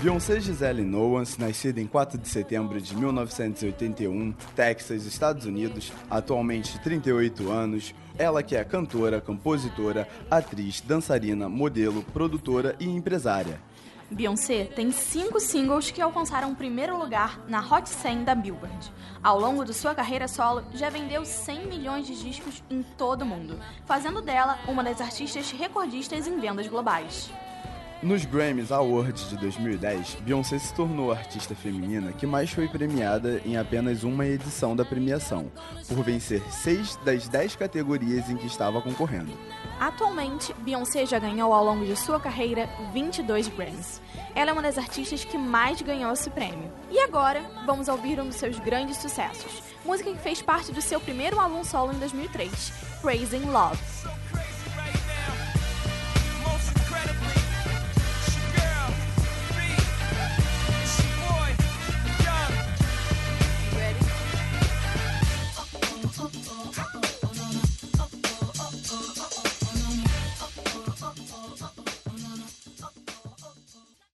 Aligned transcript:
Beyoncé 0.00 0.38
Gisele 0.40 0.82
Nowans, 0.82 1.38
nascida 1.38 1.80
em 1.80 1.86
4 1.86 2.18
de 2.18 2.28
setembro 2.28 2.78
de 2.78 2.94
1981, 2.94 4.32
Texas, 4.54 5.06
Estados 5.06 5.46
Unidos, 5.46 5.90
atualmente 6.10 6.78
38 6.80 7.50
anos, 7.50 7.94
ela 8.18 8.42
que 8.42 8.54
é 8.54 8.62
cantora, 8.62 9.22
compositora, 9.22 10.06
atriz, 10.30 10.82
dançarina, 10.82 11.48
modelo, 11.48 12.02
produtora 12.12 12.76
e 12.78 12.84
empresária. 12.84 13.58
Beyoncé 14.10 14.64
tem 14.66 14.92
cinco 14.92 15.40
singles 15.40 15.90
que 15.90 16.00
alcançaram 16.00 16.52
o 16.52 16.54
primeiro 16.54 16.96
lugar 16.98 17.40
na 17.48 17.60
Hot 17.60 17.88
100 17.88 18.22
da 18.22 18.34
Billboard. 18.34 18.92
Ao 19.22 19.40
longo 19.40 19.64
de 19.64 19.72
sua 19.72 19.94
carreira 19.94 20.28
solo, 20.28 20.62
já 20.74 20.90
vendeu 20.90 21.24
100 21.24 21.66
milhões 21.66 22.06
de 22.06 22.22
discos 22.22 22.62
em 22.70 22.82
todo 22.98 23.22
o 23.22 23.26
mundo, 23.26 23.58
fazendo 23.86 24.20
dela 24.20 24.58
uma 24.68 24.84
das 24.84 25.00
artistas 25.00 25.50
recordistas 25.50 26.26
em 26.28 26.38
vendas 26.38 26.68
globais. 26.68 27.32
Nos 28.06 28.24
Grammys 28.24 28.70
Awards 28.70 29.30
de 29.30 29.36
2010, 29.36 30.18
Beyoncé 30.20 30.60
se 30.60 30.72
tornou 30.72 31.10
a 31.10 31.16
artista 31.16 31.56
feminina 31.56 32.12
que 32.12 32.24
mais 32.24 32.48
foi 32.52 32.68
premiada 32.68 33.42
em 33.44 33.56
apenas 33.56 34.04
uma 34.04 34.24
edição 34.24 34.76
da 34.76 34.84
premiação, 34.84 35.50
por 35.88 36.04
vencer 36.04 36.40
seis 36.52 36.94
das 37.04 37.26
dez 37.26 37.56
categorias 37.56 38.30
em 38.30 38.36
que 38.36 38.46
estava 38.46 38.80
concorrendo. 38.80 39.32
Atualmente, 39.80 40.54
Beyoncé 40.60 41.04
já 41.04 41.18
ganhou 41.18 41.52
ao 41.52 41.64
longo 41.64 41.84
de 41.84 41.96
sua 41.96 42.20
carreira 42.20 42.70
22 42.92 43.48
Grammys. 43.48 44.00
Ela 44.36 44.50
é 44.50 44.52
uma 44.52 44.62
das 44.62 44.78
artistas 44.78 45.24
que 45.24 45.36
mais 45.36 45.82
ganhou 45.82 46.12
esse 46.12 46.30
prêmio. 46.30 46.70
E 46.88 47.00
agora, 47.00 47.44
vamos 47.66 47.88
ouvir 47.88 48.20
um 48.20 48.28
dos 48.28 48.36
seus 48.36 48.56
grandes 48.60 48.98
sucessos, 48.98 49.64
música 49.84 50.12
que 50.12 50.22
fez 50.22 50.40
parte 50.40 50.70
do 50.70 50.80
seu 50.80 51.00
primeiro 51.00 51.40
álbum 51.40 51.64
solo 51.64 51.92
em 51.92 51.98
2003, 51.98 52.72
Praising 53.02 53.46
Love. 53.46 53.80
Oh, 66.38 66.85